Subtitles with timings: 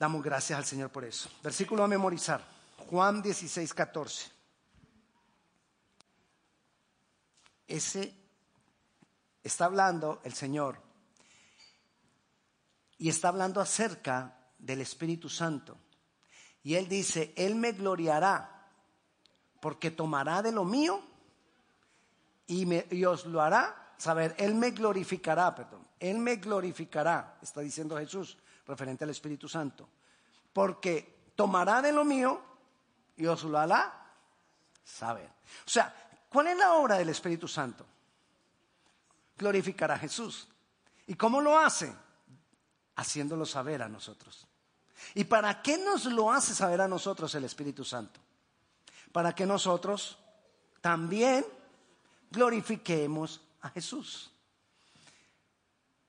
[0.00, 1.28] Damos gracias al Señor por eso.
[1.42, 2.42] Versículo a memorizar.
[2.88, 4.30] Juan 16, 14.
[7.68, 8.14] Ese
[9.44, 10.80] está hablando el Señor
[12.96, 15.76] y está hablando acerca del Espíritu Santo.
[16.62, 18.70] Y Él dice, Él me gloriará
[19.60, 21.02] porque tomará de lo mío
[22.46, 24.34] y, me, y os lo hará saber.
[24.38, 25.86] Él me glorificará, perdón.
[25.98, 28.38] Él me glorificará, está diciendo Jesús,
[28.70, 29.88] referente al Espíritu Santo.
[30.52, 32.40] Porque tomará de lo mío
[33.16, 33.92] y os lo hará
[34.84, 35.28] saber.
[35.66, 35.94] O sea,
[36.28, 37.86] ¿cuál es la obra del Espíritu Santo?
[39.36, 40.48] Glorificar a Jesús.
[41.06, 41.92] ¿Y cómo lo hace?
[42.96, 44.46] Haciéndolo saber a nosotros.
[45.14, 48.20] ¿Y para qué nos lo hace saber a nosotros el Espíritu Santo?
[49.12, 50.18] Para que nosotros
[50.80, 51.44] también
[52.30, 54.30] glorifiquemos a Jesús.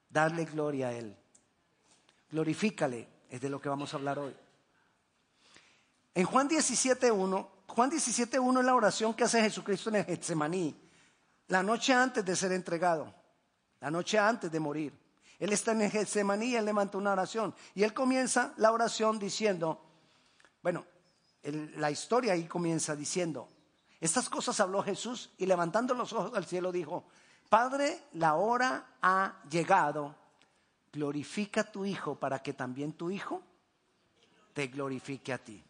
[0.10, 1.16] Darle gloria a Él.
[2.32, 4.36] Glorifícale, es de lo que vamos a hablar hoy.
[6.14, 10.76] En Juan 17.1, Juan 17.1 es la oración que hace Jesucristo en el Getsemaní,
[11.48, 13.14] la noche antes de ser entregado,
[13.80, 14.94] la noche antes de morir.
[15.40, 17.56] Él está en el Getsemaní y él levanta una oración.
[17.74, 19.82] Y él comienza la oración diciendo,
[20.62, 20.86] bueno,
[21.44, 23.50] la historia ahí comienza diciendo,
[24.00, 27.06] estas cosas habló Jesús y levantando los ojos al cielo dijo,
[27.50, 30.16] Padre, la hora ha llegado,
[30.92, 33.42] glorifica a tu Hijo para que también tu Hijo
[34.54, 35.64] te glorifique a ti.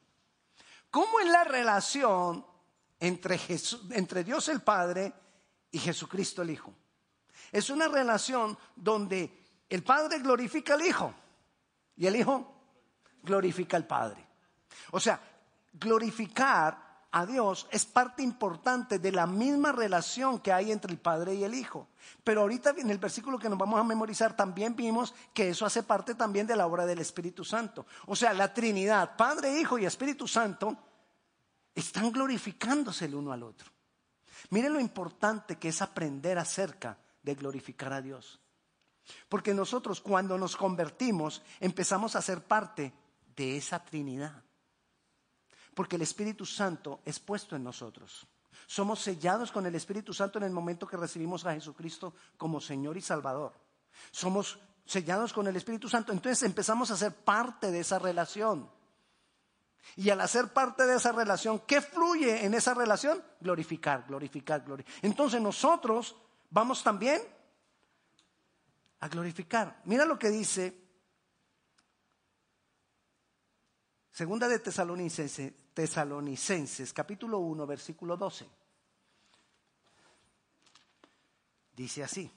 [0.90, 2.46] ¿Cómo es la relación
[3.00, 3.40] entre,
[3.92, 5.14] entre Dios el Padre
[5.72, 6.74] y Jesucristo el Hijo?
[7.52, 11.14] Es una relación donde el Padre glorifica al Hijo
[11.96, 12.54] y el Hijo
[13.24, 14.26] glorifica al Padre.
[14.92, 15.22] O sea,
[15.74, 21.36] glorificar a Dios es parte importante de la misma relación que hay entre el Padre
[21.36, 21.88] y el Hijo.
[22.24, 25.84] Pero ahorita en el versículo que nos vamos a memorizar también vimos que eso hace
[25.84, 27.86] parte también de la obra del Espíritu Santo.
[28.06, 30.78] O sea, la Trinidad, Padre, Hijo y Espíritu Santo,
[31.76, 33.70] están glorificándose el uno al otro.
[34.50, 38.40] Miren lo importante que es aprender acerca de glorificar a Dios.
[39.28, 42.94] Porque nosotros cuando nos convertimos empezamos a ser parte
[43.36, 44.44] de esa Trinidad.
[45.74, 48.28] Porque el Espíritu Santo es puesto en nosotros.
[48.68, 52.98] Somos sellados con el Espíritu Santo en el momento que recibimos a Jesucristo como Señor
[52.98, 53.54] y Salvador.
[54.12, 56.12] Somos sellados con el Espíritu Santo.
[56.12, 58.70] Entonces empezamos a ser parte de esa relación.
[59.96, 63.24] Y al hacer parte de esa relación, ¿qué fluye en esa relación?
[63.40, 65.00] Glorificar, glorificar, glorificar.
[65.02, 66.16] Entonces nosotros
[66.50, 67.22] vamos también
[69.00, 69.82] a glorificar.
[69.86, 70.82] Mira lo que dice
[74.12, 78.48] Segunda de Tesalonicenses, Tesalonicenses, capítulo 1, versículo 12.
[81.76, 82.32] Dice así.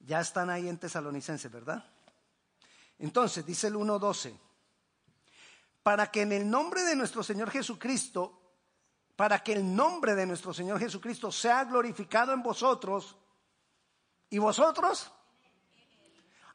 [0.00, 1.84] Ya están ahí en Tesalonicenses, ¿verdad?
[2.98, 4.38] Entonces, dice el 1.12,
[5.82, 8.40] para que en el nombre de nuestro Señor Jesucristo,
[9.16, 13.16] para que el nombre de nuestro Señor Jesucristo sea glorificado en vosotros,
[14.30, 15.10] ¿Y vosotros?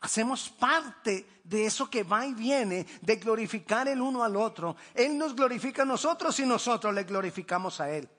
[0.01, 4.75] Hacemos parte de eso que va y viene, de glorificar el uno al otro.
[4.95, 8.09] Él nos glorifica a nosotros y nosotros le glorificamos a Él.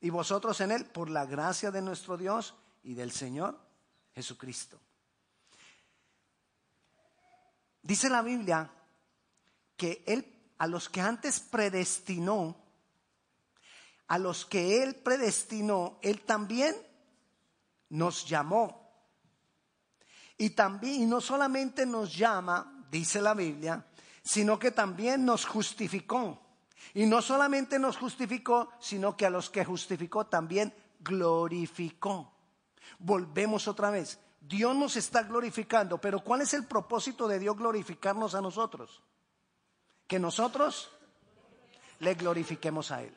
[0.00, 3.58] Y vosotros en Él, por la gracia de nuestro Dios y del Señor
[4.14, 4.78] Jesucristo.
[7.82, 8.70] Dice la Biblia
[9.76, 10.24] que Él,
[10.58, 12.56] a los que antes predestinó,
[14.06, 16.76] a los que Él predestinó, Él también
[17.88, 18.83] nos llamó
[20.36, 23.86] y también, no solamente nos llama, dice la Biblia,
[24.22, 26.40] sino que también nos justificó.
[26.92, 32.32] Y no solamente nos justificó, sino que a los que justificó también glorificó.
[32.98, 34.18] Volvemos otra vez.
[34.40, 39.02] Dios nos está glorificando, pero ¿cuál es el propósito de Dios glorificarnos a nosotros?
[40.06, 40.90] Que nosotros
[42.00, 43.16] le glorifiquemos a Él.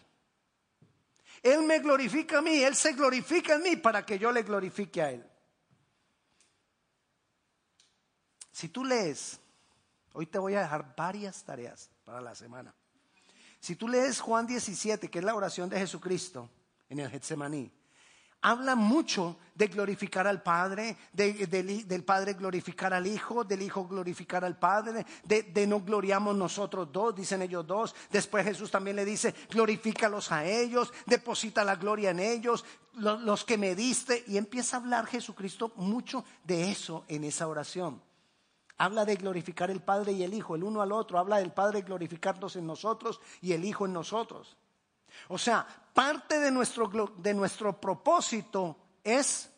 [1.43, 5.01] Él me glorifica a mí, Él se glorifica en mí para que yo le glorifique
[5.01, 5.25] a Él.
[8.57, 9.39] Si tú lees,
[10.13, 12.73] hoy te voy a dejar varias tareas para la semana.
[13.59, 16.49] Si tú lees Juan 17, que es la oración de Jesucristo
[16.89, 17.71] en el Getsemaní,
[18.41, 24.57] habla mucho de glorificar al Padre, del Padre glorificar al Hijo, del Hijo glorificar al
[24.57, 27.93] Padre, de, no gloriamos nosotros dos, dicen ellos dos.
[28.09, 33.45] Después Jesús también le dice, glorifícalos a ellos, deposita la gloria en ellos, los, los
[33.45, 34.23] que me diste.
[34.25, 38.06] Y empieza a hablar Jesucristo mucho de eso en esa oración.
[38.77, 41.17] Habla de glorificar el Padre y el Hijo, el uno al otro.
[41.17, 44.55] Habla del Padre glorificarnos en nosotros y el Hijo en nosotros.
[45.29, 46.87] O sea, parte de nuestro,
[47.17, 49.49] de nuestro propósito es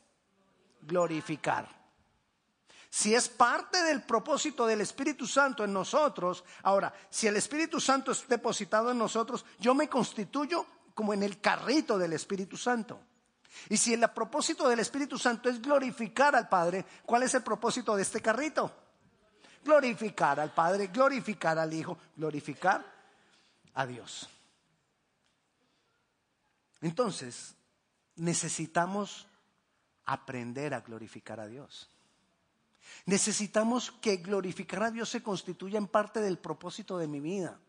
[0.81, 1.77] glorificar.
[2.91, 8.11] si es parte del propósito del Espíritu Santo en nosotros, ahora, si el Espíritu Santo
[8.11, 10.65] es depositado en nosotros, yo me constituyo
[10.95, 12.99] como en el carrito del Espíritu Santo.
[13.69, 17.95] Y si el propósito del Espíritu Santo es glorificar al Padre, ¿cuál es el propósito
[17.95, 18.71] de este carrito?
[19.63, 22.85] Glorificar al Padre, glorificar al Hijo, glorificar
[23.73, 24.29] a Dios.
[26.81, 27.55] Entonces,
[28.15, 29.27] necesitamos
[30.05, 31.89] aprender a glorificar a Dios.
[33.05, 37.59] Necesitamos que glorificar a Dios se constituya en parte del propósito de mi vida.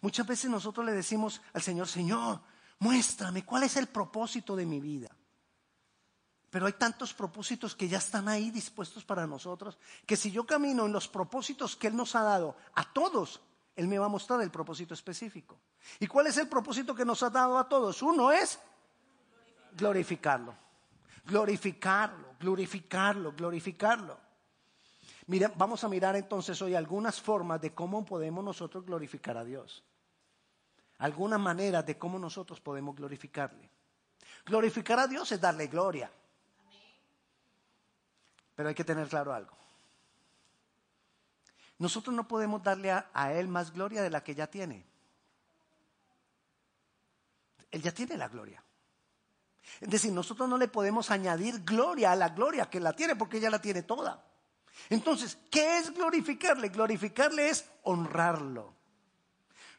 [0.00, 2.40] Muchas veces nosotros le decimos al Señor, Señor,
[2.78, 5.10] muéstrame cuál es el propósito de mi vida.
[6.52, 10.84] Pero hay tantos propósitos que ya están ahí dispuestos para nosotros, que si yo camino
[10.84, 13.40] en los propósitos que Él nos ha dado a todos,
[13.74, 15.58] Él me va a mostrar el propósito específico.
[15.98, 18.02] ¿Y cuál es el propósito que nos ha dado a todos?
[18.02, 18.60] Uno es
[19.78, 20.54] glorificarlo,
[21.24, 24.20] glorificarlo, glorificarlo, glorificarlo.
[25.28, 29.82] Mira, vamos a mirar entonces hoy algunas formas de cómo podemos nosotros glorificar a Dios.
[30.98, 33.70] Algunas maneras de cómo nosotros podemos glorificarle.
[34.44, 36.12] Glorificar a Dios es darle gloria.
[38.54, 39.56] Pero hay que tener claro algo.
[41.78, 44.86] Nosotros no podemos darle a, Él más gloria de la que ya tiene.
[47.70, 48.62] Él ya tiene la gloria.
[49.80, 53.38] Es decir, nosotros no le podemos añadir gloria a la gloria que la tiene porque
[53.38, 54.24] ella la tiene toda.
[54.90, 56.68] Entonces, ¿qué es glorificarle?
[56.68, 58.74] Glorificarle es honrarlo.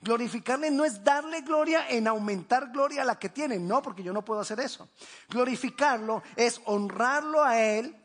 [0.01, 4.11] Glorificarle no es darle gloria en aumentar gloria a la que tiene, no, porque yo
[4.11, 4.89] no puedo hacer eso.
[5.29, 8.02] Glorificarlo es honrarlo a Él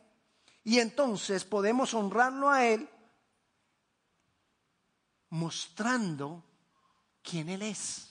[0.68, 2.86] y entonces podemos honrarlo a Él
[5.30, 6.44] mostrando
[7.22, 8.10] quién Él es,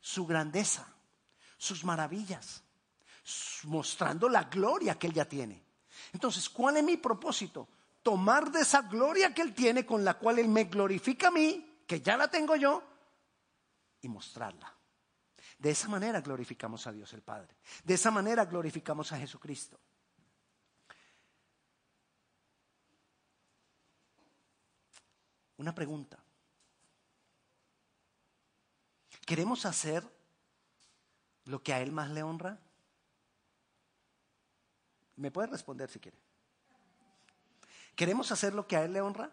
[0.00, 0.86] su grandeza,
[1.58, 2.62] sus maravillas,
[3.64, 5.60] mostrando la gloria que Él ya tiene.
[6.12, 7.66] Entonces, ¿cuál es mi propósito?
[8.00, 11.82] Tomar de esa gloria que Él tiene, con la cual Él me glorifica a mí,
[11.84, 12.80] que ya la tengo yo,
[14.02, 14.72] y mostrarla.
[15.58, 17.56] De esa manera glorificamos a Dios el Padre.
[17.82, 19.80] De esa manera glorificamos a Jesucristo.
[25.62, 26.18] Una pregunta.
[29.24, 30.02] ¿Queremos hacer
[31.44, 32.58] lo que a Él más le honra?
[35.14, 36.18] Me puede responder si quiere.
[37.94, 39.30] ¿Queremos hacer lo que a Él le honra?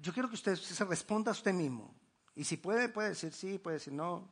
[0.00, 1.92] Yo quiero que usted se responda a usted mismo.
[2.36, 4.28] Y si puede, puede decir sí, puede decir no.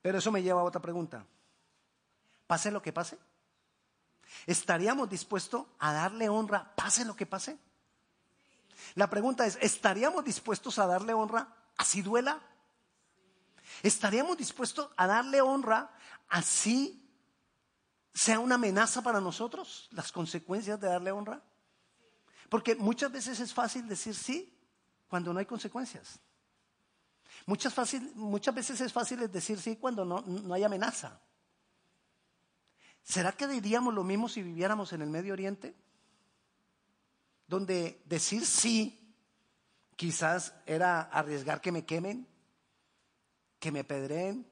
[0.00, 1.26] Pero eso me lleva a otra pregunta.
[2.46, 3.18] Pase lo que pase.
[4.46, 7.58] ¿Estaríamos dispuestos a darle honra, pase lo que pase?
[8.96, 12.40] La pregunta es, ¿estaríamos dispuestos a darle honra así duela?
[13.82, 15.92] ¿Estaríamos dispuestos a darle honra
[16.28, 17.06] así
[18.14, 21.44] sea una amenaza para nosotros las consecuencias de darle honra?
[22.48, 24.58] Porque muchas veces es fácil decir sí
[25.08, 26.18] cuando no hay consecuencias.
[27.44, 27.74] Muchas,
[28.14, 31.20] muchas veces es fácil decir sí cuando no, no hay amenaza.
[33.02, 35.76] ¿Será que diríamos lo mismo si viviéramos en el Medio Oriente?
[37.46, 39.14] Donde decir sí
[39.96, 42.26] quizás era arriesgar que me quemen,
[43.58, 44.46] que me pedreen,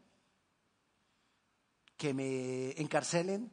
[1.97, 3.53] que me encarcelen,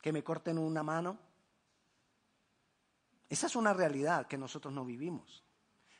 [0.00, 1.18] que me corten una mano.
[3.28, 5.44] Esa es una realidad que nosotros no vivimos,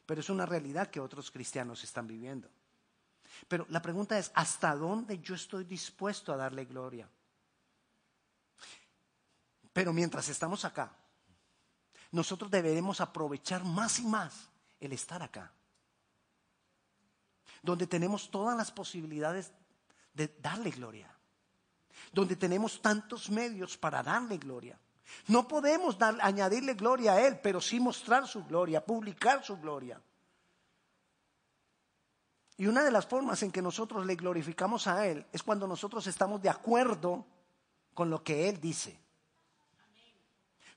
[0.06, 2.48] pero es una realidad que otros cristianos están viviendo.
[3.46, 7.08] Pero la pregunta es, ¿hasta dónde yo estoy dispuesto a darle gloria?
[9.72, 10.96] Pero mientras estamos acá,
[12.10, 14.48] nosotros deberemos aprovechar más y más
[14.80, 15.52] el estar acá,
[17.62, 19.52] donde tenemos todas las posibilidades
[20.14, 21.18] de darle gloria
[22.12, 24.78] donde tenemos tantos medios para darle gloria.
[25.26, 30.00] No podemos añadirle gloria a Él, pero sí mostrar su gloria, publicar su gloria.
[32.56, 36.06] Y una de las formas en que nosotros le glorificamos a Él es cuando nosotros
[36.06, 37.24] estamos de acuerdo
[37.94, 38.98] con lo que Él dice.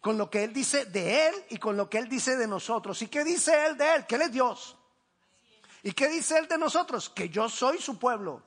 [0.02, 3.02] Con lo que Él dice de Él y con lo que Él dice de nosotros.
[3.02, 4.06] ¿Y qué dice Él de Él?
[4.06, 4.76] Que Él es Dios.
[5.84, 7.10] ¿Y qué dice Él de nosotros?
[7.10, 8.42] Que yo soy su pueblo.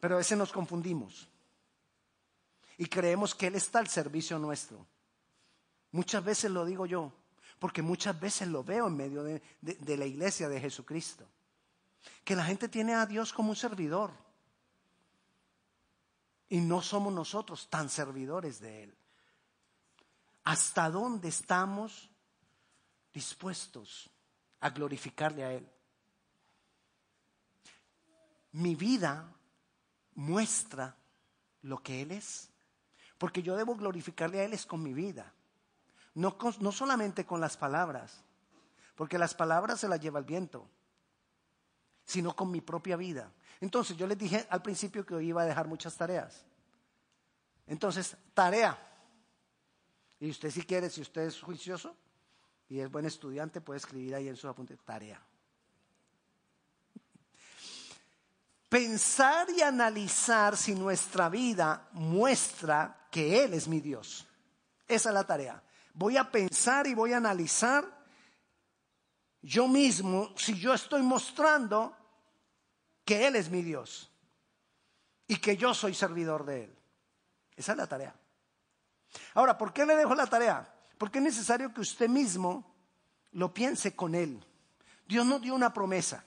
[0.00, 1.28] Pero a veces nos confundimos
[2.76, 4.86] y creemos que Él está al servicio nuestro.
[5.90, 7.12] Muchas veces lo digo yo,
[7.58, 11.26] porque muchas veces lo veo en medio de, de, la iglesia de Jesucristo.
[12.24, 14.12] Que la gente tiene a Dios como un servidor.
[16.48, 18.94] Y no somos nosotros tan servidores de Él.
[20.48, 22.08] ¿Hasta dónde estamos
[23.12, 24.08] dispuestos
[24.60, 25.70] a glorificarle a Él?
[28.52, 29.30] Mi vida
[30.14, 30.96] muestra
[31.60, 32.48] lo que Él es,
[33.18, 35.34] Porque yo debo glorificarle a Él es con mi vida.
[36.14, 38.24] No, no solamente con las palabras,
[38.94, 40.66] porque las palabras se las lleva el viento,
[42.04, 43.30] sino con mi propia vida.
[43.60, 46.42] Entonces yo les dije al principio que hoy iba a dejar muchas tareas.
[47.66, 48.87] Entonces, tarea.
[50.20, 51.96] Y usted si quiere, si usted es juicioso
[52.68, 55.22] y es buen estudiante, puede escribir ahí en su apunte, tarea.
[58.68, 64.26] Pensar y analizar si nuestra vida muestra que Él es mi Dios.
[64.86, 65.62] Esa es la tarea.
[65.94, 67.84] Voy a pensar y voy a analizar
[69.40, 71.96] yo mismo si yo estoy mostrando
[73.04, 74.10] que Él es mi Dios
[75.26, 76.78] y que yo soy servidor de Él.
[77.56, 78.14] Esa es la tarea.
[79.34, 80.74] Ahora, ¿por qué le dejo la tarea?
[80.96, 82.74] Porque es necesario que usted mismo
[83.32, 84.44] lo piense con Él.
[85.06, 86.24] Dios nos dio una promesa.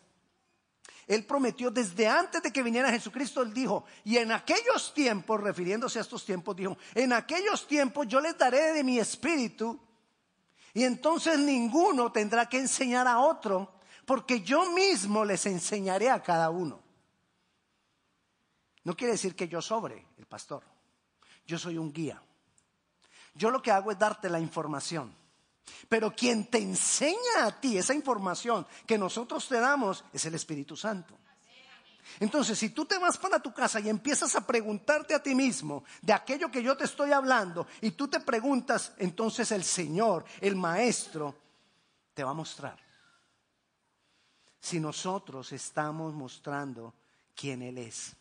[1.07, 5.99] Él prometió desde antes de que viniera Jesucristo, Él dijo, y en aquellos tiempos, refiriéndose
[5.99, 9.79] a estos tiempos, dijo, en aquellos tiempos yo les daré de mi espíritu,
[10.73, 13.73] y entonces ninguno tendrá que enseñar a otro
[14.05, 16.81] porque yo mismo les enseñaré a cada uno.
[18.83, 20.63] No quiere decir que yo sobre el pastor.
[21.45, 22.21] Yo soy un guía.
[23.33, 25.15] Yo lo que hago es darte la información.
[25.87, 30.75] Pero quien te enseña a ti esa información que nosotros te damos es el Espíritu
[30.75, 31.17] Santo.
[32.19, 35.83] Entonces, si tú te vas para tu casa y empiezas a preguntarte a ti mismo
[36.01, 40.55] de aquello que yo te estoy hablando y tú te preguntas, entonces el Señor, el
[40.55, 41.35] Maestro,
[42.13, 42.77] te va a mostrar
[44.59, 46.93] si nosotros estamos mostrando
[47.35, 48.15] quién Él es.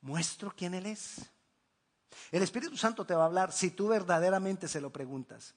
[0.00, 1.20] ¿Muestro quién Él es?
[2.30, 5.54] El Espíritu Santo te va a hablar si tú verdaderamente se lo preguntas.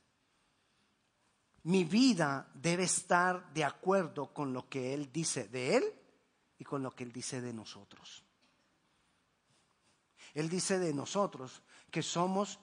[1.64, 5.84] Mi vida debe estar de acuerdo con lo que Él dice de Él
[6.60, 8.24] y con lo que Él dice de nosotros.
[10.34, 12.60] Él dice de nosotros que somos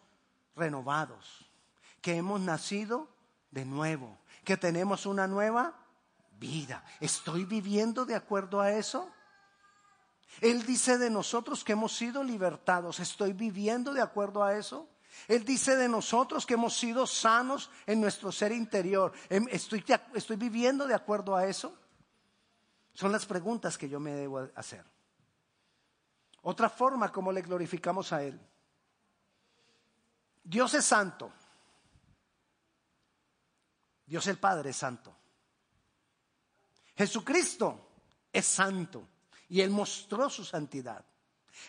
[0.54, 1.50] renovados,
[2.00, 3.08] que hemos nacido
[3.50, 5.74] de nuevo, que tenemos una nueva
[6.38, 6.84] vida.
[7.00, 9.10] ¿Estoy viviendo de acuerdo a eso?
[10.40, 13.00] Él dice de nosotros que hemos sido libertados.
[13.00, 14.88] ¿Estoy viviendo de acuerdo a eso?
[15.28, 19.12] Él dice de nosotros que hemos sido sanos en nuestro ser interior.
[19.28, 19.84] Em, ¿Estoy,
[20.14, 21.78] estoy viviendo de acuerdo a eso?
[22.94, 24.84] Son las preguntas que yo me debo hacer.
[26.42, 28.40] Otra forma como le glorificamos a Él.
[30.42, 31.32] Dios es santo.
[34.06, 35.16] Dios el Padre es santo.
[36.96, 37.92] Jesucristo
[38.32, 39.08] es santo
[39.52, 41.04] y Él mostró su santidad.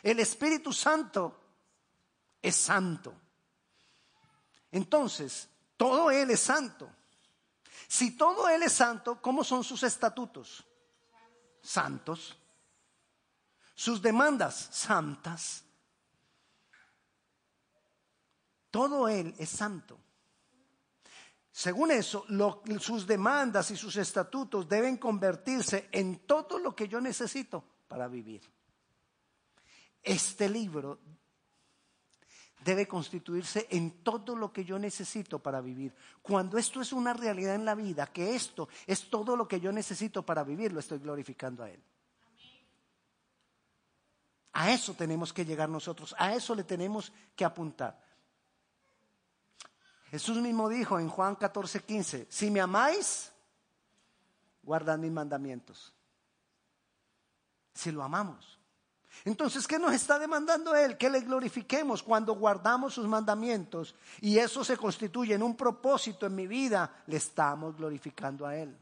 [0.01, 1.37] El Espíritu Santo
[2.41, 3.13] es santo.
[4.71, 6.89] Entonces, todo Él es santo.
[7.89, 10.63] Si todo Él es santo, ¿cómo son sus estatutos?
[11.61, 12.37] Santos.
[13.75, 15.65] Sus demandas, santas.
[18.71, 19.99] Todo Él es santo.
[21.51, 22.25] Según eso,
[22.79, 28.41] sus demandas y sus estatutos deben convertirse en todo lo que yo necesito para vivir.
[30.01, 30.97] Este libro
[32.65, 35.93] debe constituirse en todo lo que yo necesito para vivir.
[36.23, 39.71] Cuando esto es una realidad en la vida, que esto es todo lo que yo
[39.71, 41.83] necesito para vivir, lo estoy glorificando a Él.
[44.53, 48.03] A eso tenemos que llegar nosotros, a eso le tenemos que apuntar.
[50.09, 53.31] Jesús mismo dijo en Juan 14, 15, si me amáis,
[54.63, 55.93] guardad mis mandamientos.
[57.73, 58.59] Si lo amamos.
[59.25, 60.97] Entonces, ¿qué nos está demandando Él?
[60.97, 66.35] Que le glorifiquemos cuando guardamos sus mandamientos y eso se constituye en un propósito en
[66.35, 67.03] mi vida.
[67.07, 68.75] Le estamos glorificando a Él.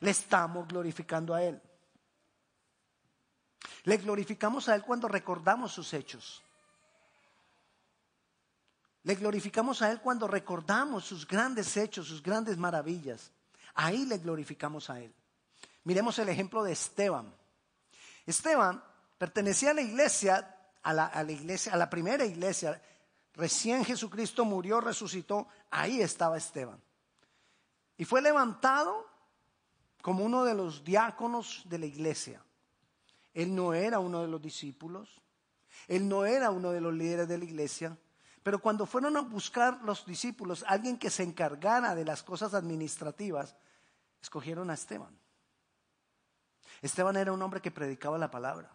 [0.00, 1.60] Le estamos glorificando a Él.
[3.84, 6.42] Le glorificamos a Él cuando recordamos sus hechos.
[9.04, 13.32] Le glorificamos a Él cuando recordamos sus grandes hechos, sus grandes maravillas.
[13.74, 15.14] Ahí le glorificamos a Él.
[15.84, 17.39] Miremos el ejemplo de Esteban.
[18.26, 18.82] Esteban
[19.18, 22.80] pertenecía a la iglesia, a la, iglesia, a la primera iglesia.
[23.34, 25.48] Recién Jesucristo murió, resucitó.
[25.70, 26.80] Ahí estaba Esteban.
[27.96, 29.06] Y fue levantado
[30.02, 32.42] como uno de los diáconos de la iglesia.
[33.34, 35.20] Él no era uno de los discípulos.
[35.86, 37.96] Él no era uno de los líderes de la iglesia
[38.42, 43.54] pero cuando fueron a buscar los discípulos alguien que se encargara de las cosas administrativas,
[44.22, 45.18] escogieron a Esteban.
[46.82, 48.70] Esteban era un hombre que predicaba la palabra.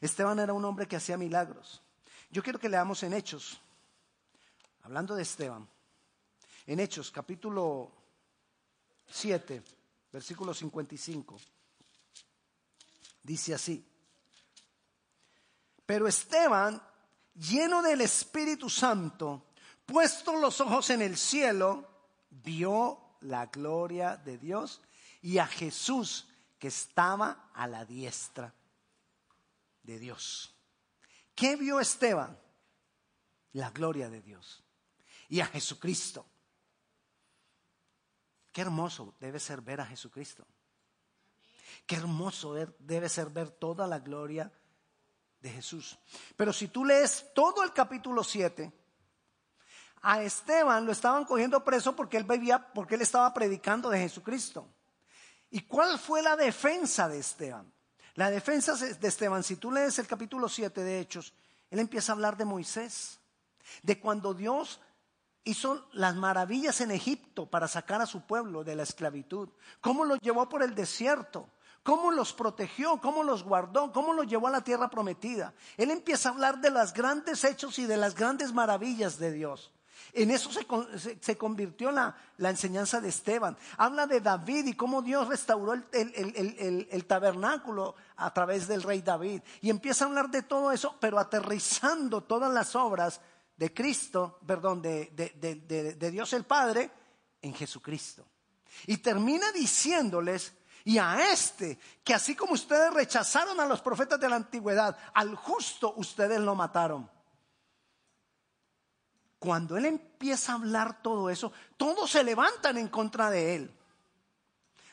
[0.00, 1.82] Esteban era un hombre que hacía milagros.
[2.30, 3.60] Yo quiero que leamos en Hechos,
[4.82, 5.66] hablando de Esteban,
[6.66, 7.92] en Hechos capítulo
[9.08, 9.62] 7,
[10.12, 11.36] versículo 55.
[13.22, 13.84] Dice así,
[15.84, 16.82] pero Esteban
[17.34, 19.46] lleno del Espíritu Santo,
[19.84, 21.88] puesto los ojos en el cielo,
[22.30, 24.82] vio la gloria de Dios
[25.22, 26.28] y a Jesús
[26.58, 28.54] que estaba a la diestra
[29.82, 30.54] de Dios.
[31.34, 32.38] ¿Qué vio Esteban?
[33.52, 34.62] La gloria de Dios
[35.28, 36.26] y a Jesucristo.
[38.52, 40.46] Qué hermoso debe ser ver a Jesucristo.
[41.86, 44.50] Qué hermoso debe ser ver toda la gloria
[45.40, 45.98] de Jesús.
[46.36, 48.72] Pero si tú lees todo el capítulo 7,
[50.02, 54.68] a Esteban lo estaban cogiendo preso porque él bebía, porque él estaba predicando de Jesucristo.
[55.56, 57.72] ¿Y cuál fue la defensa de Esteban?
[58.14, 61.32] La defensa de Esteban, si tú lees el capítulo 7 de Hechos,
[61.70, 63.18] él empieza a hablar de Moisés,
[63.82, 64.82] de cuando Dios
[65.44, 69.48] hizo las maravillas en Egipto para sacar a su pueblo de la esclavitud,
[69.80, 71.48] cómo los llevó por el desierto,
[71.82, 75.54] cómo los protegió, cómo los guardó, cómo los llevó a la tierra prometida.
[75.78, 79.72] Él empieza a hablar de los grandes hechos y de las grandes maravillas de Dios.
[80.12, 83.56] En eso se, convirtió la, enseñanza de Esteban.
[83.76, 89.42] Habla de David y cómo Dios restauró el, tabernáculo a través del rey David.
[89.60, 93.20] Y empieza a hablar de todo eso, pero aterrizando todas las obras
[93.56, 95.10] de Cristo, perdón, de,
[95.98, 96.90] de Dios el Padre
[97.42, 98.26] en Jesucristo.
[98.86, 100.52] Y termina diciéndoles
[100.86, 105.34] y a este, que así como ustedes rechazaron a los profetas de la antigüedad, al
[105.34, 107.10] justo ustedes lo mataron.
[109.38, 113.76] Cuando él empieza a hablar todo eso, todos se levantan en contra de él.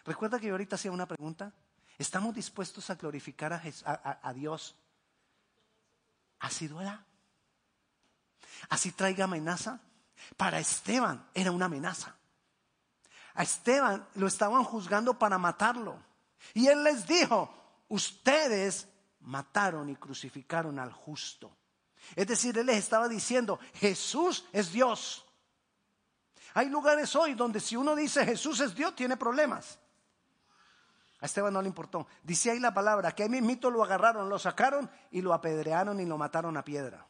[0.06, 1.54] Recuerda que yo ahorita hacía una pregunta.
[1.98, 4.76] ¿Estamos dispuestos a glorificar a, Dios?
[6.40, 7.06] ¿Así duela?
[8.70, 9.80] ¿Así traiga amenaza?
[10.36, 12.16] Para Esteban era una amenaza.
[13.36, 15.98] A Esteban lo estaban juzgando para matarlo.
[16.54, 17.54] Y él les dijo,
[17.88, 18.88] ustedes
[19.22, 21.56] mataron y crucificaron al justo.
[22.16, 25.26] Es decir, él les estaba diciendo, Jesús es Dios.
[26.54, 29.80] Hay lugares hoy donde si uno dice Jesús es Dios, tiene problemas.
[31.20, 32.06] A Esteban no le importó.
[32.22, 36.06] Dice ahí la palabra, que ahí mismito lo agarraron, lo sacaron y lo apedrearon y
[36.06, 37.08] lo mataron a piedra.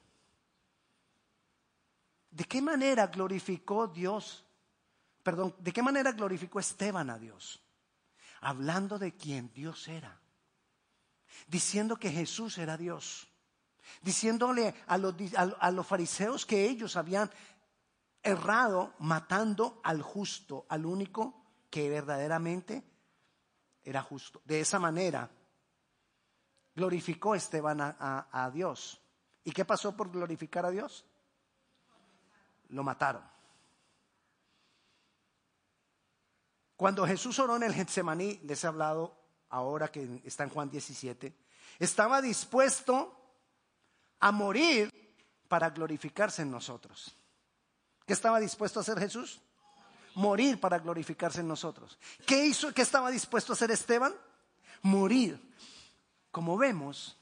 [2.30, 4.46] ¿De qué manera glorificó Dios
[5.24, 7.64] perdón, ¿de qué manera glorificó Esteban a Dios?
[8.42, 10.20] Hablando de quién Dios era.
[11.48, 13.30] Diciendo que Jesús era Dios.
[14.02, 17.30] Diciéndole a los, a los fariseos que ellos habían
[18.24, 22.84] errado matando al justo, al único que verdaderamente
[23.84, 24.42] era justo.
[24.46, 25.30] De esa manera
[26.76, 29.02] glorificó Esteban a, a, Dios.
[29.44, 31.06] ¿Y qué pasó por glorificar a Dios?
[32.70, 33.24] Lo mataron.
[36.76, 39.16] Cuando Jesús oró en el Getsemaní, les he hablado
[39.50, 41.36] ahora que está en Juan 17,
[41.80, 43.23] estaba dispuesto
[44.24, 44.90] a morir
[45.48, 47.16] para glorificarse en nosotros.
[48.06, 49.42] ¿Qué estaba dispuesto a hacer Jesús?
[50.16, 51.98] Morir para glorificarse en nosotros.
[52.26, 52.74] ¿Qué hizo?
[52.74, 54.14] ¿Qué estaba dispuesto a hacer Esteban?
[54.82, 55.40] Morir.
[56.32, 57.18] Como vemos,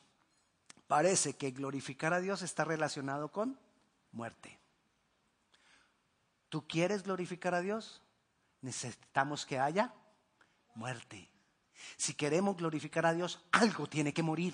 [0.88, 3.58] parece que glorificar a Dios está relacionado con
[4.12, 4.60] muerte.
[6.50, 8.02] ¿Tú quieres glorificar a Dios?
[8.62, 9.94] necesitamos que haya
[10.76, 11.30] muerte.
[11.98, 14.54] Si queremos glorificar a Dios, algo tiene que morir.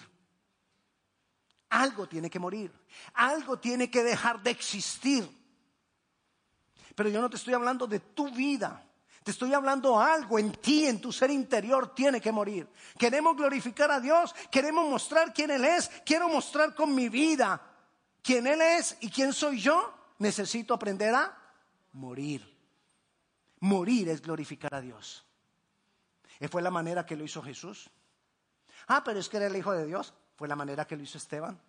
[1.69, 2.71] Algo tiene que morir.
[3.13, 5.29] Algo tiene que dejar de existir.
[6.95, 8.83] Pero yo no te estoy hablando de tu vida.
[9.23, 12.67] Te estoy hablando algo en ti, en tu ser interior, tiene que morir.
[12.97, 17.61] Queremos glorificar a Dios, queremos mostrar quién Él es, quiero mostrar con mi vida
[18.27, 19.93] quién Él es y quién soy yo.
[20.19, 21.37] Necesito aprender a
[21.93, 22.55] morir.
[23.59, 25.25] Morir es glorificar a Dios.
[26.39, 27.89] ¿Y fue la manera que lo hizo Jesús?
[28.87, 30.13] Ah, pero es que era el Hijo de Dios.
[30.37, 31.59] Fue la manera que lo hizo Esteban.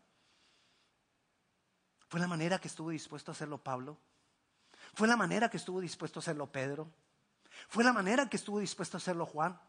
[2.09, 3.99] Fue la manera que estuvo dispuesto a hacerlo Pablo.
[4.95, 6.89] Fue la manera que estuvo dispuesto a hacerlo Pedro.
[7.69, 9.61] Fue la manera que estuvo dispuesto a hacerlo Juan.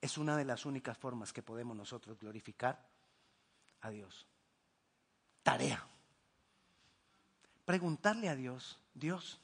[0.00, 2.88] Es una de las únicas formas que podemos nosotros glorificar
[3.82, 4.26] a Dios.
[5.42, 5.86] Tarea
[7.66, 9.38] preguntarle a Dios, Dios,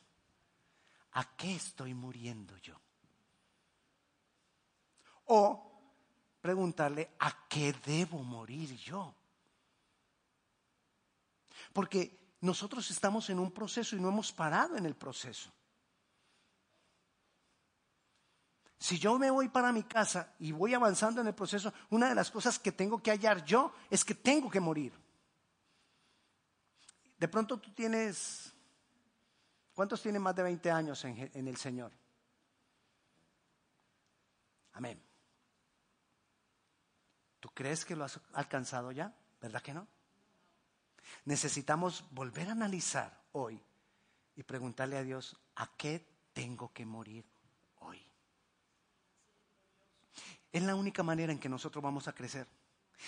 [1.11, 2.81] ¿a qué estoy muriendo yo?
[5.27, 5.72] O
[6.43, 9.15] preguntarle, ¿a qué debo morir yo?
[11.73, 15.51] Porque nosotros estamos en un proceso y no hemos parado en el proceso.
[18.79, 22.17] Si yo me voy para mi casa y voy avanzando en el proceso, una de
[22.17, 24.93] las cosas que tengo que hallar yo es que tengo que morir.
[27.17, 28.53] De pronto tú tienes,
[29.73, 31.93] ¿cuántos tienen más de 20 años en, el Señor?
[34.73, 35.01] Amén.
[37.43, 39.13] ¿Tú crees que lo has alcanzado ya?
[39.41, 39.89] ¿Verdad que no?
[41.25, 43.61] Necesitamos volver a analizar hoy
[44.37, 47.25] y preguntarle a Dios, ¿a qué tengo que morir
[47.81, 48.01] hoy?
[50.53, 52.47] Es la única manera en que nosotros vamos a crecer.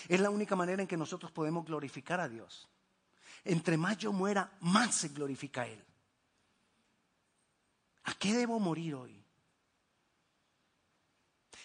[0.08, 2.68] Es la única manera en que nosotros podemos glorificar a Dios.
[3.44, 5.80] Entre más yo muera, más se glorifica Él.
[8.02, 9.24] ¿A qué debo morir hoy?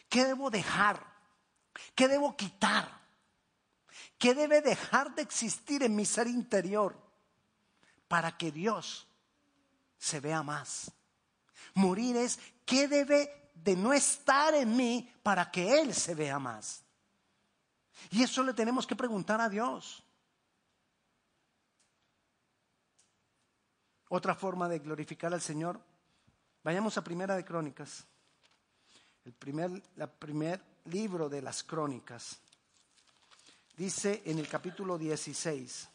[0.07, 1.18] ¿Qué debo dejar?
[1.95, 2.99] ¿Qué debo quitar?
[4.17, 6.95] ¿Qué debe dejar de existir en mi ser interior
[8.07, 9.07] para que Dios
[9.97, 10.91] se vea más?
[11.73, 16.83] Morir es qué debe de no estar en mí para que Él se vea más.
[18.11, 20.03] Y eso le tenemos que preguntar a Dios.
[24.09, 25.79] Otra forma de glorificar al Señor.
[26.63, 28.05] Vayamos a Primera de Crónicas.
[29.23, 29.81] El primer,
[30.17, 32.39] primer libro de las Crónicas.
[33.75, 35.89] Dice en el capítulo 16.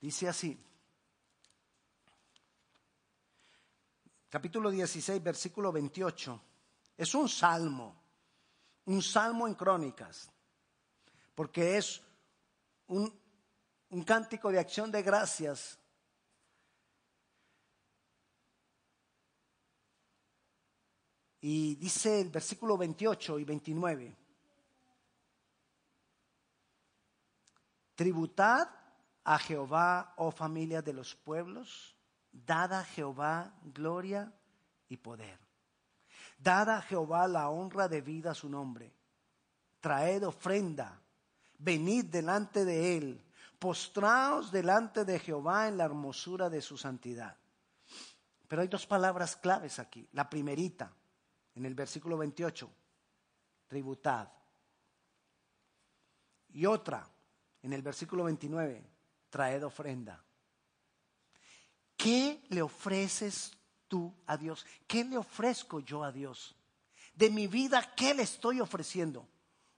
[0.00, 0.58] Dice así.
[4.30, 6.40] Capítulo 16, versículo 28.
[6.96, 8.00] Es un salmo,
[8.84, 10.30] un salmo en crónicas,
[11.34, 12.00] porque es
[12.86, 13.12] un,
[13.88, 15.79] un cántico de acción de gracias.
[21.52, 24.16] Y dice el versículo 28 y 29.
[27.96, 28.68] Tributad
[29.24, 31.96] a Jehová, oh familia de los pueblos,
[32.30, 34.32] dad a Jehová gloria
[34.88, 35.40] y poder.
[36.38, 38.94] Dad a Jehová la honra de vida a su nombre.
[39.80, 41.02] Traed ofrenda.
[41.58, 43.24] Venid delante de él.
[43.58, 47.36] Postraos delante de Jehová en la hermosura de su santidad.
[48.46, 50.08] Pero hay dos palabras claves aquí.
[50.12, 50.94] La primerita,
[51.60, 52.70] en el versículo 28,
[53.68, 54.30] tributad.
[56.54, 57.06] Y otra,
[57.62, 58.82] en el versículo 29,
[59.28, 60.24] traed ofrenda.
[61.98, 63.52] ¿Qué le ofreces
[63.88, 64.64] tú a Dios?
[64.86, 66.56] ¿Qué le ofrezco yo a Dios?
[67.12, 69.28] De mi vida, ¿qué le estoy ofreciendo?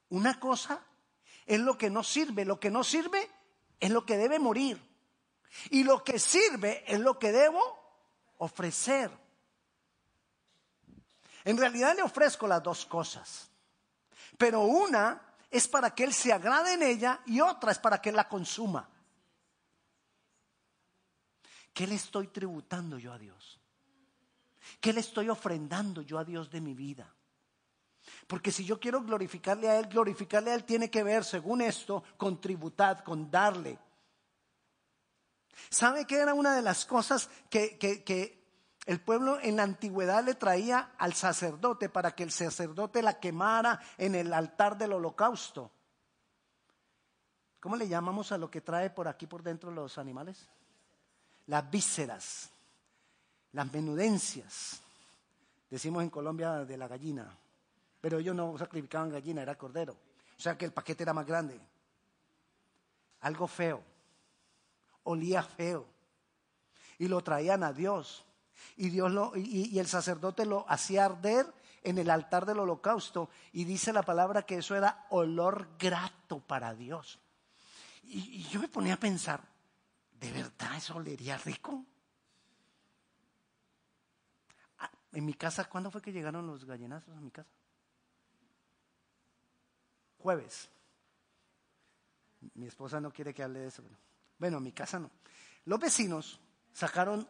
[0.09, 0.87] Una cosa
[1.45, 3.29] es lo que no sirve, lo que no sirve
[3.81, 4.81] es lo que debe morir.
[5.71, 7.61] Y lo que sirve es lo que debo
[8.39, 9.11] ofrecer.
[11.45, 13.51] En realidad le ofrezco las dos cosas.
[14.39, 18.11] Pero una es para que Él se agrade en ella y otra es para que
[18.11, 18.89] Él la consuma.
[21.73, 23.61] ¿Qué le estoy tributando yo a Dios?
[24.81, 27.13] ¿Qué le estoy ofrendando yo a Dios de mi vida?
[28.27, 32.03] Porque si yo quiero glorificarle a Él, glorificarle a Él tiene que ver, según esto,
[32.17, 33.79] con tributar, con darle.
[35.71, 38.42] ¿Sabe qué era una de las cosas que, que,
[38.87, 43.81] el pueblo en la antigüedad le traía al sacerdote para que el sacerdote la quemara
[43.99, 45.71] en el altar del holocausto?
[47.61, 50.49] ¿Cómo le llamamos a lo que trae por aquí por dentro los animales?
[51.47, 52.53] Las vísceras
[53.53, 54.81] las menudencias.
[55.71, 57.35] Decimos en Colombia de la gallina,
[58.01, 59.93] pero ellos no sacrificaban gallina, era cordero.
[60.37, 61.59] O sea que el paquete era más grande.
[63.21, 63.83] Algo feo,
[65.05, 65.87] olía feo.
[66.99, 68.25] Y lo traían a Dios.
[68.77, 73.31] Y, Dios lo, y, el sacerdote lo hacía arder en el altar del holocausto.
[73.53, 77.19] Y dice la palabra que eso era olor grato para Dios.
[78.05, 79.43] Y, yo me ponía a pensar,
[80.19, 81.85] ¿de verdad eso olería rico?
[85.13, 87.51] En mi casa, ¿cuándo fue que llegaron los gallinazos a mi casa?
[90.19, 90.71] Jueves.
[92.55, 93.83] Mi esposa no quiere que hable de eso.
[94.39, 95.11] Bueno, en mi casa no.
[95.67, 96.41] Los vecinos
[96.73, 97.29] sacaron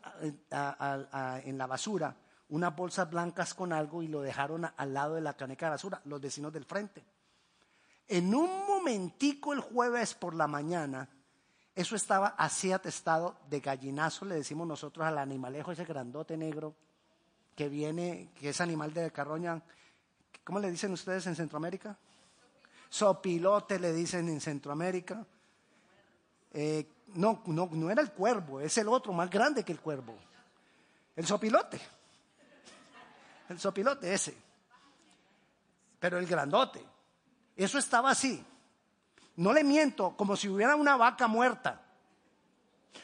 [0.50, 2.16] en la basura
[2.50, 6.02] unas bolsas blancas con algo y lo dejaron al lado de la caneca de basura,
[6.04, 7.02] los vecinos del frente.
[8.08, 11.08] En un momentico el jueves por la mañana,
[11.74, 16.74] eso estaba así atestado de gallinazo, le decimos nosotros al animalejo, ese grandote negro,
[17.56, 19.62] que viene, que es animal de carroña,
[20.44, 21.96] ¿cómo le dicen ustedes en Centroamérica?
[22.90, 25.24] Sopilote le dicen en Centroamérica.
[26.52, 30.16] Eh, no, no, no era el cuervo, es el otro más grande que el cuervo.
[31.16, 31.80] El sopilote.
[33.48, 34.36] El sopilote ese.
[35.98, 36.84] Pero el grandote.
[37.56, 38.44] Eso estaba así.
[39.36, 41.82] No le miento, como si hubiera una vaca muerta.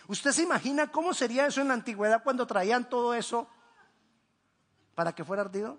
[0.07, 3.49] ¿Usted se imagina cómo sería eso en la antigüedad cuando traían todo eso
[4.99, 5.79] para que fuera ardido.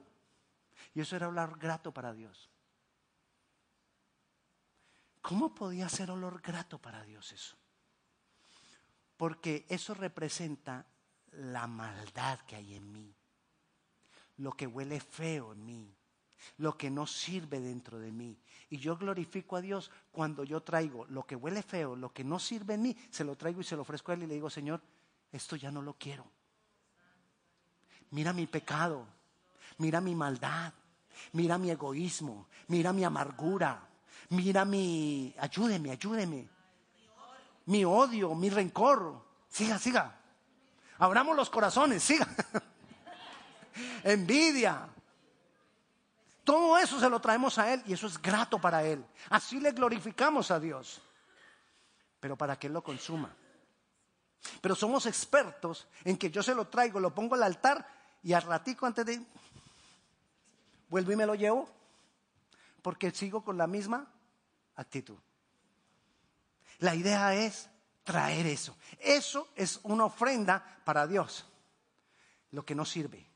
[0.96, 2.50] Y eso era olor grato para Dios.
[5.22, 7.58] ¿Cómo podía ser olor grato para Dios eso?
[9.20, 10.86] Porque eso representa
[11.34, 13.14] la maldad que hay en mí,
[14.38, 15.94] lo que huele feo en mí,
[16.60, 18.40] lo que no sirve dentro de mí.
[18.70, 22.40] Y yo glorifico a Dios cuando yo traigo lo que huele feo, lo que no
[22.40, 24.50] sirve en mí, se lo traigo y se lo ofrezco a Él y le digo,
[24.50, 24.82] Señor,
[25.34, 26.26] esto ya no lo quiero.
[28.12, 29.06] Mira mi pecado,
[29.80, 30.72] mira mi maldad,
[31.34, 33.86] mira mi egoísmo, mira mi amargura,
[34.30, 36.48] mira mi, ayúdeme, ayúdeme,
[37.70, 39.22] mi odio, mi rencor.
[39.48, 40.16] Siga, siga.
[40.98, 42.28] Abramos los corazones, siga.
[44.04, 44.90] Envidia.
[46.44, 49.06] Todo eso se lo traemos a Él y eso es grato para Él.
[49.30, 51.00] Así le glorificamos a Dios.
[52.20, 53.30] Pero para que Él lo consuma.
[54.62, 57.88] Pero somos expertos en que yo se lo traigo, lo pongo al altar
[58.24, 59.22] y al ratico antes de
[60.90, 61.70] vuelvo y me lo llevo
[62.82, 64.12] porque sigo con la misma
[64.76, 65.20] actitud.
[66.80, 67.70] La idea es
[68.04, 68.76] traer eso.
[69.00, 71.46] Eso es una ofrenda para Dios.
[72.52, 73.30] Lo que no sirve.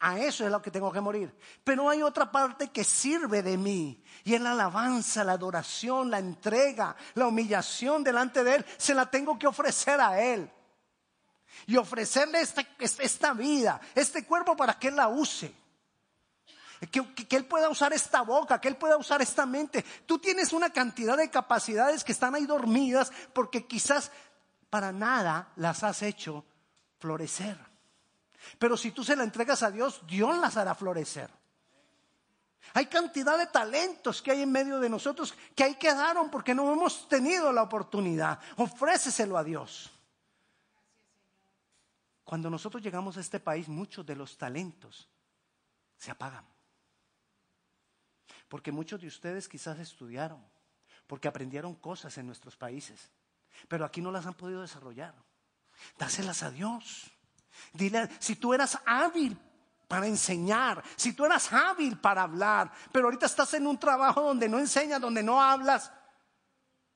[0.00, 1.32] A eso es lo que tengo que morir.
[1.62, 4.02] Pero hay otra parte que sirve de mí.
[4.24, 8.66] Y es la alabanza, la adoración, la entrega, la humillación delante de Él.
[8.76, 10.50] Se la tengo que ofrecer a Él.
[11.66, 15.54] Y ofrecerle esta, esta vida, este cuerpo para que Él la use.
[16.90, 19.84] Que, Él pueda usar esta boca, que Él pueda usar esta mente.
[20.06, 24.10] Tú tienes una cantidad de capacidades que están ahí dormidas porque quizás
[24.68, 26.44] para nada las has hecho
[26.98, 27.56] florecer.
[28.58, 31.30] Pero si tú se la entregas a Dios, Dios las hará florecer.
[32.74, 36.72] Hay cantidad de talentos que hay en medio de nosotros que ahí quedaron porque no
[36.72, 38.38] hemos tenido la oportunidad.
[38.56, 39.90] Ofréceselo a Dios.
[42.24, 45.08] Cuando nosotros llegamos a este país, muchos de los talentos
[45.96, 46.51] se apagan.
[48.52, 50.38] Porque muchos de ustedes quizás estudiaron,
[51.06, 53.10] porque aprendieron cosas en nuestros países,
[53.66, 55.14] pero aquí no las han podido desarrollar.
[55.96, 57.10] Dáselas a Dios.
[57.72, 59.38] Dile, si tú eras hábil
[59.88, 64.50] para enseñar, si tú eras hábil para hablar, pero ahorita estás en un trabajo donde
[64.50, 65.90] no enseñas, donde no hablas,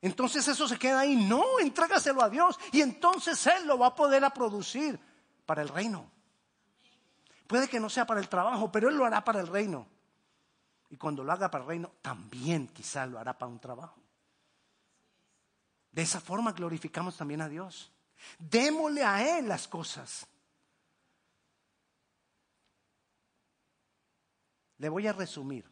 [0.03, 1.17] entonces eso se queda ahí.
[1.17, 5.01] No, entrégaselo a Dios y entonces Él lo va a poder a producir
[5.47, 6.11] para el reino.
[7.47, 9.96] Puede que no sea para el trabajo, pero Él lo hará para el reino.
[10.91, 14.01] Y cuando lo haga para el reino, también quizás lo hará para un trabajo.
[15.91, 17.91] De esa forma glorificamos también a Dios.
[18.39, 20.27] Démosle a Él las cosas.
[24.79, 25.65] Le voy a resumir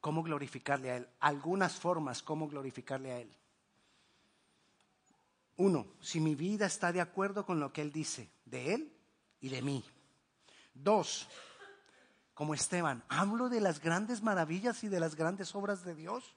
[0.00, 3.36] cómo glorificarle a Él, algunas formas cómo glorificarle a Él.
[5.58, 8.96] Uno, si mi vida está de acuerdo con lo que Él dice, de Él
[9.40, 9.84] y de mí.
[10.72, 11.28] Dos,
[12.38, 16.36] como Esteban, hablo de las grandes maravillas y de las grandes obras de Dios.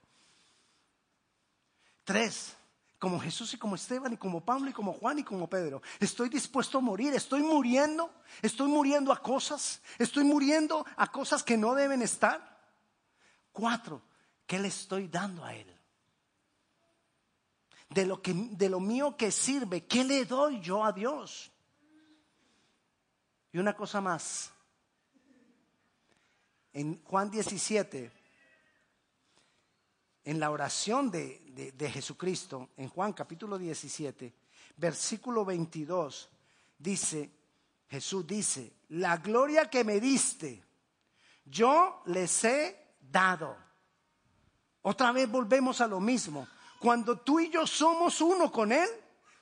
[2.03, 2.57] Tres,
[2.97, 5.83] como Jesús y como Esteban y como Pablo y como Juan y como Pedro.
[5.99, 8.11] Estoy dispuesto a morir, estoy muriendo,
[8.41, 12.59] estoy muriendo a cosas, estoy muriendo a cosas que no deben estar.
[13.51, 14.01] Cuatro,
[14.47, 15.71] ¿qué le estoy dando a Él?
[17.89, 21.51] De lo, que, de lo mío que sirve, ¿qué le doy yo a Dios?
[23.51, 24.51] Y una cosa más.
[26.73, 28.11] En Juan 17,
[30.23, 34.33] en la oración de, Jesucristo, en Juan capítulo 17,
[34.77, 36.29] versículo 22,
[36.77, 37.29] dice,
[37.89, 40.63] Jesús dice, la gloria que me diste,
[41.45, 43.57] yo les he dado.
[44.83, 46.47] Otra vez volvemos a lo mismo.
[46.79, 48.89] Cuando tú y yo somos uno con Él,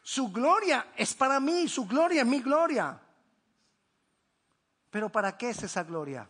[0.02, 3.00] su gloria es para mí, su gloria es mi gloria.
[4.90, 6.28] Pero ¿para qué es esa gloria?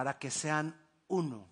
[0.00, 0.74] Para que sean
[1.08, 1.46] uno,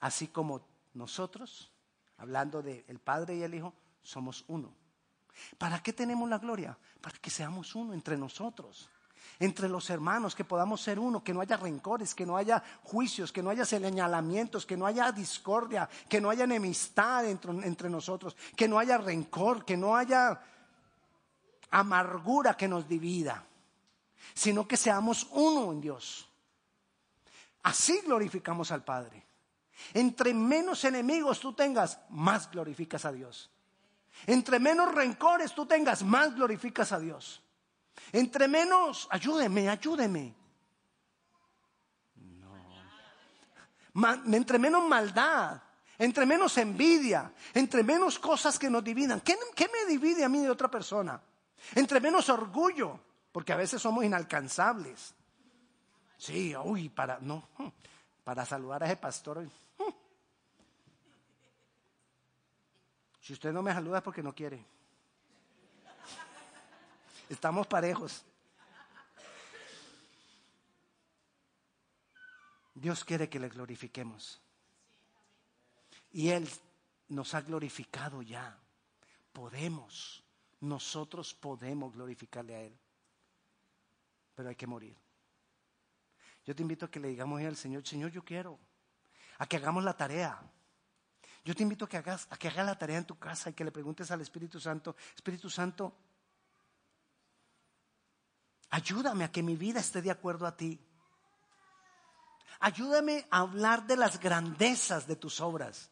[0.00, 1.70] así como nosotros,
[2.16, 4.74] hablando del Padre y el Hijo, somos uno.
[5.58, 6.78] ¿Para qué tenemos la gloria?
[7.02, 8.88] Para que seamos uno entre nosotros,
[9.38, 13.30] entre los hermanos, que podamos ser uno, que no haya rencores, que no haya juicios,
[13.30, 18.34] que no haya señalamientos, que no haya discordia, que no haya enemistad entre, entre nosotros,
[18.56, 20.40] que no haya rencor, que no haya
[21.70, 23.44] amargura que nos divida,
[24.32, 26.30] sino que seamos uno en Dios.
[27.64, 29.26] Así glorificamos al Padre.
[29.92, 33.50] Entre menos enemigos tú tengas, más glorificas a Dios.
[34.26, 37.42] Entre menos rencores tú tengas, más glorificas a Dios.
[38.12, 40.34] Entre menos, ayúdeme, ayúdeme.
[43.94, 44.34] No.
[44.34, 45.62] entre menos maldad,
[45.98, 49.20] entre menos envidia, entre menos cosas que nos dividan.
[49.20, 51.20] ¿Qué, ¿Qué, me divide a mí de otra persona?
[51.74, 53.00] Entre menos orgullo,
[53.32, 55.14] porque a veces somos inalcanzables.
[56.16, 57.48] Sí, uy, para, no,
[58.24, 59.46] para saludar a ese pastor.
[63.20, 64.64] Si usted no me saluda es porque no quiere.
[67.28, 68.22] Estamos parejos.
[72.74, 74.40] Dios quiere que le glorifiquemos.
[76.12, 76.48] Y Él
[77.08, 78.58] nos ha glorificado ya.
[79.32, 80.22] Podemos,
[80.60, 82.78] nosotros podemos glorificarle a Él.
[84.34, 85.03] Pero hay que morir.
[86.44, 88.58] Yo te invito a que le digamos al Señor, Señor, yo quiero.
[89.38, 90.40] A que hagamos la tarea.
[91.44, 93.54] Yo te invito a que hagas, a que hagas la tarea en tu casa y
[93.54, 95.94] que le preguntes al Espíritu Santo, Espíritu Santo,
[98.70, 100.80] ayúdame a que mi vida esté de acuerdo a ti.
[102.60, 105.90] Ayúdame a hablar de las grandezas de tus obras.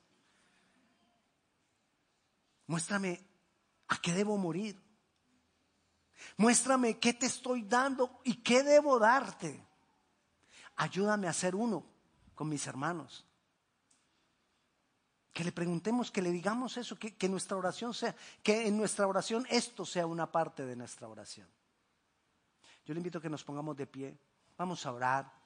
[2.66, 3.22] Muéstrame
[3.88, 4.80] a qué debo morir.
[6.36, 9.71] Muéstrame qué te estoy dando y qué debo darte.
[10.76, 11.84] Ayúdame a ser uno
[12.34, 13.24] con mis hermanos.
[15.32, 19.06] Que le preguntemos, que le digamos eso, que, que nuestra oración sea, que en nuestra
[19.06, 21.48] oración esto sea una parte de nuestra oración.
[22.84, 24.18] Yo le invito a que nos pongamos de pie.
[24.58, 25.41] Vamos a orar.